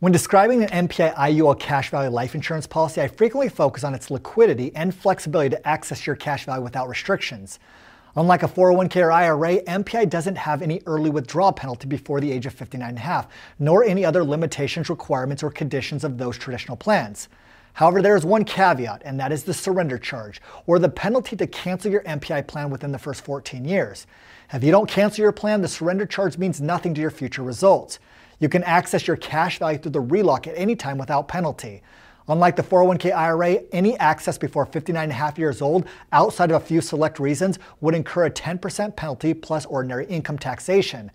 When 0.00 0.12
describing 0.12 0.62
an 0.62 0.86
MPI 0.86 1.12
IUL 1.16 1.58
cash 1.58 1.90
value 1.90 2.08
life 2.08 2.36
insurance 2.36 2.68
policy, 2.68 3.00
I 3.00 3.08
frequently 3.08 3.48
focus 3.48 3.82
on 3.82 3.96
its 3.96 4.12
liquidity 4.12 4.70
and 4.76 4.94
flexibility 4.94 5.50
to 5.56 5.68
access 5.68 6.06
your 6.06 6.14
cash 6.14 6.44
value 6.44 6.62
without 6.62 6.88
restrictions. 6.88 7.58
Unlike 8.14 8.44
a 8.44 8.48
401k 8.48 9.02
or 9.02 9.10
IRA, 9.10 9.60
MPI 9.62 10.08
doesn't 10.08 10.38
have 10.38 10.62
any 10.62 10.82
early 10.86 11.10
withdrawal 11.10 11.50
penalty 11.50 11.88
before 11.88 12.20
the 12.20 12.30
age 12.30 12.46
of 12.46 12.54
59 12.54 12.90
and 12.90 12.96
a 12.96 13.00
half, 13.00 13.26
nor 13.58 13.82
any 13.82 14.04
other 14.04 14.22
limitations, 14.22 14.88
requirements, 14.88 15.42
or 15.42 15.50
conditions 15.50 16.04
of 16.04 16.16
those 16.16 16.38
traditional 16.38 16.76
plans. 16.76 17.28
However, 17.72 18.00
there 18.00 18.14
is 18.14 18.24
one 18.24 18.44
caveat, 18.44 19.02
and 19.04 19.18
that 19.18 19.32
is 19.32 19.42
the 19.42 19.52
surrender 19.52 19.98
charge, 19.98 20.40
or 20.68 20.78
the 20.78 20.88
penalty 20.88 21.34
to 21.34 21.46
cancel 21.48 21.90
your 21.90 22.04
MPI 22.04 22.46
plan 22.46 22.70
within 22.70 22.92
the 22.92 23.00
first 23.00 23.24
14 23.24 23.64
years. 23.64 24.06
If 24.52 24.62
you 24.62 24.70
don't 24.70 24.88
cancel 24.88 25.22
your 25.22 25.32
plan, 25.32 25.60
the 25.60 25.66
surrender 25.66 26.06
charge 26.06 26.38
means 26.38 26.60
nothing 26.60 26.94
to 26.94 27.00
your 27.00 27.10
future 27.10 27.42
results. 27.42 27.98
You 28.40 28.48
can 28.48 28.62
access 28.64 29.06
your 29.06 29.16
cash 29.16 29.58
value 29.58 29.78
through 29.78 29.92
the 29.92 30.00
relock 30.00 30.46
at 30.46 30.54
any 30.56 30.76
time 30.76 30.98
without 30.98 31.28
penalty. 31.28 31.82
Unlike 32.28 32.56
the 32.56 32.62
401k 32.62 33.12
IRA, 33.12 33.62
any 33.72 33.96
access 33.96 34.36
before 34.36 34.66
59 34.66 35.02
and 35.02 35.12
a 35.12 35.14
half 35.14 35.38
years 35.38 35.62
old, 35.62 35.86
outside 36.12 36.50
of 36.50 36.62
a 36.62 36.64
few 36.64 36.80
select 36.80 37.18
reasons, 37.18 37.58
would 37.80 37.94
incur 37.94 38.26
a 38.26 38.30
10% 38.30 38.94
penalty 38.96 39.32
plus 39.32 39.64
ordinary 39.66 40.06
income 40.06 40.38
taxation. 40.38 41.10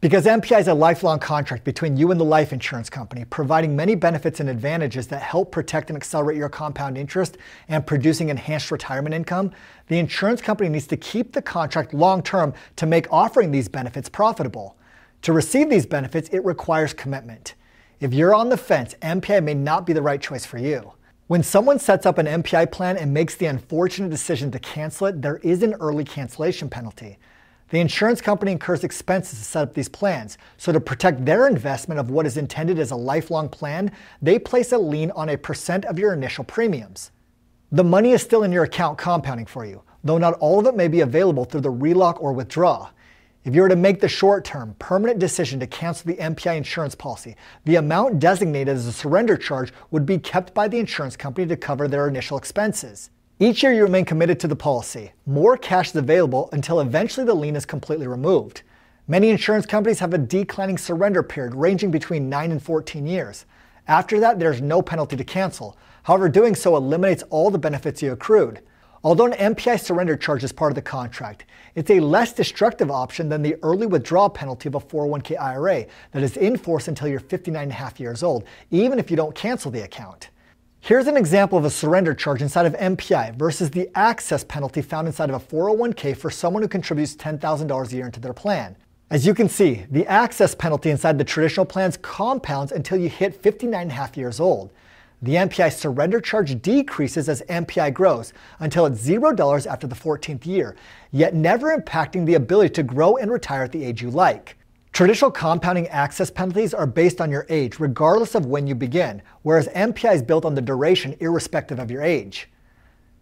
Because 0.00 0.26
MPI 0.26 0.60
is 0.60 0.68
a 0.68 0.74
lifelong 0.74 1.18
contract 1.18 1.64
between 1.64 1.96
you 1.96 2.10
and 2.10 2.20
the 2.20 2.24
life 2.24 2.52
insurance 2.52 2.90
company, 2.90 3.24
providing 3.24 3.74
many 3.74 3.94
benefits 3.94 4.40
and 4.40 4.50
advantages 4.50 5.06
that 5.06 5.22
help 5.22 5.50
protect 5.50 5.88
and 5.88 5.96
accelerate 5.96 6.36
your 6.36 6.50
compound 6.50 6.98
interest 6.98 7.38
and 7.68 7.86
producing 7.86 8.28
enhanced 8.28 8.70
retirement 8.70 9.14
income, 9.14 9.50
the 9.88 9.98
insurance 9.98 10.42
company 10.42 10.68
needs 10.68 10.86
to 10.88 10.96
keep 10.96 11.32
the 11.32 11.40
contract 11.40 11.94
long 11.94 12.22
term 12.22 12.52
to 12.76 12.84
make 12.84 13.10
offering 13.10 13.50
these 13.50 13.68
benefits 13.68 14.08
profitable. 14.08 14.76
To 15.24 15.32
receive 15.32 15.70
these 15.70 15.86
benefits, 15.86 16.28
it 16.28 16.44
requires 16.44 16.92
commitment. 16.92 17.54
If 17.98 18.12
you're 18.12 18.34
on 18.34 18.50
the 18.50 18.58
fence, 18.58 18.94
MPI 19.00 19.42
may 19.42 19.54
not 19.54 19.86
be 19.86 19.94
the 19.94 20.02
right 20.02 20.20
choice 20.20 20.44
for 20.44 20.58
you. 20.58 20.92
When 21.28 21.42
someone 21.42 21.78
sets 21.78 22.04
up 22.04 22.18
an 22.18 22.26
MPI 22.26 22.70
plan 22.70 22.98
and 22.98 23.14
makes 23.14 23.34
the 23.34 23.46
unfortunate 23.46 24.10
decision 24.10 24.50
to 24.50 24.58
cancel 24.58 25.06
it, 25.06 25.22
there 25.22 25.38
is 25.38 25.62
an 25.62 25.72
early 25.80 26.04
cancellation 26.04 26.68
penalty. 26.68 27.16
The 27.70 27.80
insurance 27.80 28.20
company 28.20 28.52
incurs 28.52 28.84
expenses 28.84 29.38
to 29.38 29.44
set 29.46 29.62
up 29.62 29.72
these 29.72 29.88
plans, 29.88 30.36
so 30.58 30.72
to 30.72 30.78
protect 30.80 31.24
their 31.24 31.48
investment 31.48 31.98
of 31.98 32.10
what 32.10 32.26
is 32.26 32.36
intended 32.36 32.78
as 32.78 32.90
a 32.90 32.96
lifelong 32.96 33.48
plan, 33.48 33.92
they 34.20 34.38
place 34.38 34.72
a 34.72 34.78
lien 34.78 35.10
on 35.12 35.30
a 35.30 35.38
percent 35.38 35.86
of 35.86 35.98
your 35.98 36.12
initial 36.12 36.44
premiums. 36.44 37.12
The 37.72 37.82
money 37.82 38.12
is 38.12 38.20
still 38.20 38.42
in 38.42 38.52
your 38.52 38.64
account 38.64 38.98
compounding 38.98 39.46
for 39.46 39.64
you, 39.64 39.84
though 40.04 40.18
not 40.18 40.34
all 40.34 40.60
of 40.60 40.66
it 40.66 40.76
may 40.76 40.88
be 40.88 41.00
available 41.00 41.46
through 41.46 41.62
the 41.62 41.70
relock 41.70 42.22
or 42.22 42.34
withdraw. 42.34 42.90
If 43.44 43.54
you 43.54 43.60
were 43.60 43.68
to 43.68 43.76
make 43.76 44.00
the 44.00 44.08
short 44.08 44.42
term, 44.42 44.74
permanent 44.78 45.18
decision 45.18 45.60
to 45.60 45.66
cancel 45.66 46.08
the 46.08 46.16
MPI 46.16 46.56
insurance 46.56 46.94
policy, 46.94 47.36
the 47.66 47.76
amount 47.76 48.18
designated 48.18 48.74
as 48.74 48.86
a 48.86 48.92
surrender 48.92 49.36
charge 49.36 49.70
would 49.90 50.06
be 50.06 50.16
kept 50.16 50.54
by 50.54 50.66
the 50.66 50.78
insurance 50.78 51.14
company 51.14 51.46
to 51.48 51.56
cover 51.56 51.86
their 51.86 52.08
initial 52.08 52.38
expenses. 52.38 53.10
Each 53.38 53.62
year 53.62 53.74
you 53.74 53.82
remain 53.82 54.06
committed 54.06 54.40
to 54.40 54.48
the 54.48 54.56
policy. 54.56 55.12
More 55.26 55.58
cash 55.58 55.90
is 55.90 55.96
available 55.96 56.48
until 56.52 56.80
eventually 56.80 57.26
the 57.26 57.34
lien 57.34 57.54
is 57.54 57.66
completely 57.66 58.06
removed. 58.06 58.62
Many 59.08 59.28
insurance 59.28 59.66
companies 59.66 59.98
have 59.98 60.14
a 60.14 60.18
declining 60.18 60.78
surrender 60.78 61.22
period 61.22 61.54
ranging 61.54 61.90
between 61.90 62.30
9 62.30 62.50
and 62.50 62.62
14 62.62 63.04
years. 63.06 63.44
After 63.86 64.20
that, 64.20 64.38
there's 64.38 64.62
no 64.62 64.80
penalty 64.80 65.16
to 65.16 65.24
cancel. 65.24 65.76
However, 66.04 66.30
doing 66.30 66.54
so 66.54 66.76
eliminates 66.76 67.22
all 67.28 67.50
the 67.50 67.58
benefits 67.58 68.00
you 68.00 68.12
accrued. 68.12 68.62
Although 69.04 69.26
an 69.26 69.54
MPI 69.54 69.80
surrender 69.80 70.16
charge 70.16 70.44
is 70.44 70.52
part 70.52 70.72
of 70.72 70.76
the 70.76 70.82
contract, 70.82 71.44
it's 71.74 71.90
a 71.90 72.00
less 72.00 72.32
destructive 72.32 72.90
option 72.90 73.28
than 73.28 73.42
the 73.42 73.56
early 73.62 73.86
withdrawal 73.86 74.30
penalty 74.30 74.66
of 74.70 74.76
a 74.76 74.80
401k 74.80 75.38
IRA 75.38 75.84
that 76.12 76.22
is 76.22 76.38
in 76.38 76.56
force 76.56 76.88
until 76.88 77.08
you're 77.08 77.20
59 77.20 77.62
and 77.62 77.70
a 77.70 77.74
half 77.74 78.00
years 78.00 78.22
old, 78.22 78.44
even 78.70 78.98
if 78.98 79.10
you 79.10 79.16
don't 79.18 79.34
cancel 79.34 79.70
the 79.70 79.82
account. 79.82 80.30
Here's 80.80 81.06
an 81.06 81.18
example 81.18 81.58
of 81.58 81.66
a 81.66 81.70
surrender 81.70 82.14
charge 82.14 82.40
inside 82.40 82.64
of 82.64 82.72
MPI 82.72 83.36
versus 83.36 83.70
the 83.70 83.90
access 83.94 84.42
penalty 84.42 84.80
found 84.80 85.06
inside 85.06 85.28
of 85.28 85.36
a 85.36 85.54
401k 85.54 86.16
for 86.16 86.30
someone 86.30 86.62
who 86.62 86.68
contributes 86.68 87.14
$10,000 87.14 87.92
a 87.92 87.94
year 87.94 88.06
into 88.06 88.20
their 88.20 88.32
plan. 88.32 88.74
As 89.10 89.26
you 89.26 89.34
can 89.34 89.50
see, 89.50 89.84
the 89.90 90.06
access 90.06 90.54
penalty 90.54 90.88
inside 90.88 91.18
the 91.18 91.24
traditional 91.24 91.66
plans 91.66 91.98
compounds 91.98 92.72
until 92.72 92.98
you 92.98 93.10
hit 93.10 93.34
59 93.34 93.82
and 93.82 93.90
a 93.90 93.94
half 93.94 94.16
years 94.16 94.40
old. 94.40 94.70
The 95.24 95.36
MPI 95.36 95.72
surrender 95.72 96.20
charge 96.20 96.60
decreases 96.60 97.30
as 97.30 97.40
MPI 97.48 97.94
grows 97.94 98.34
until 98.58 98.84
it's 98.84 99.00
$0 99.00 99.66
after 99.66 99.86
the 99.86 99.94
14th 99.94 100.44
year, 100.44 100.76
yet 101.12 101.34
never 101.34 101.74
impacting 101.74 102.26
the 102.26 102.34
ability 102.34 102.74
to 102.74 102.82
grow 102.82 103.16
and 103.16 103.32
retire 103.32 103.62
at 103.62 103.72
the 103.72 103.82
age 103.82 104.02
you 104.02 104.10
like. 104.10 104.58
Traditional 104.92 105.30
compounding 105.30 105.88
access 105.88 106.30
penalties 106.30 106.74
are 106.74 106.86
based 106.86 107.22
on 107.22 107.30
your 107.30 107.46
age, 107.48 107.80
regardless 107.80 108.34
of 108.34 108.44
when 108.44 108.66
you 108.66 108.74
begin, 108.74 109.22
whereas 109.40 109.66
MPI 109.68 110.16
is 110.16 110.22
built 110.22 110.44
on 110.44 110.54
the 110.54 110.60
duration, 110.60 111.16
irrespective 111.20 111.78
of 111.78 111.90
your 111.90 112.02
age. 112.02 112.50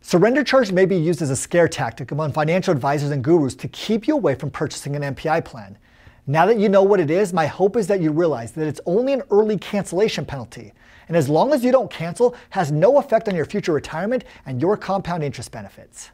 Surrender 0.00 0.42
charge 0.42 0.72
may 0.72 0.86
be 0.86 0.96
used 0.96 1.22
as 1.22 1.30
a 1.30 1.36
scare 1.36 1.68
tactic 1.68 2.10
among 2.10 2.32
financial 2.32 2.72
advisors 2.72 3.12
and 3.12 3.22
gurus 3.22 3.54
to 3.54 3.68
keep 3.68 4.08
you 4.08 4.16
away 4.16 4.34
from 4.34 4.50
purchasing 4.50 4.96
an 4.96 5.14
MPI 5.14 5.44
plan. 5.44 5.78
Now 6.26 6.46
that 6.46 6.58
you 6.58 6.68
know 6.68 6.82
what 6.82 7.00
it 7.00 7.10
is, 7.10 7.32
my 7.32 7.46
hope 7.46 7.76
is 7.76 7.86
that 7.88 8.00
you 8.00 8.10
realize 8.10 8.52
that 8.52 8.66
it's 8.66 8.80
only 8.86 9.12
an 9.12 9.22
early 9.30 9.58
cancellation 9.58 10.24
penalty 10.24 10.72
and 11.08 11.16
as 11.16 11.28
long 11.28 11.52
as 11.52 11.64
you 11.64 11.72
don't 11.72 11.90
cancel, 11.90 12.34
has 12.50 12.72
no 12.72 12.98
effect 12.98 13.28
on 13.28 13.34
your 13.34 13.44
future 13.44 13.72
retirement 13.72 14.24
and 14.46 14.60
your 14.60 14.76
compound 14.76 15.22
interest 15.22 15.52
benefits. 15.52 16.10